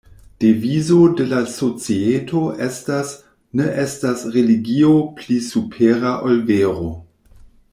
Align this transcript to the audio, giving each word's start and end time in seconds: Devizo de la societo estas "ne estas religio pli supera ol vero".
Devizo 0.43 1.01
de 1.19 1.25
la 1.33 1.41
societo 1.55 2.41
estas 2.67 3.11
"ne 3.61 3.67
estas 3.83 4.25
religio 4.37 4.97
pli 5.21 5.37
supera 5.51 6.15
ol 6.31 6.43
vero". 6.49 6.91